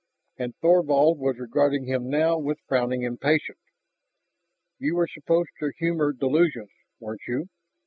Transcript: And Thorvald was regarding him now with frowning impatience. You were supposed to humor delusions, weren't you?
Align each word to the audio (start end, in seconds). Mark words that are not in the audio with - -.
And 0.39 0.55
Thorvald 0.57 1.19
was 1.19 1.37
regarding 1.37 1.85
him 1.85 2.09
now 2.09 2.35
with 2.39 2.57
frowning 2.67 3.03
impatience. 3.03 3.61
You 4.79 4.95
were 4.95 5.07
supposed 5.07 5.51
to 5.59 5.73
humor 5.77 6.11
delusions, 6.11 6.71
weren't 6.99 7.21
you? 7.27 7.49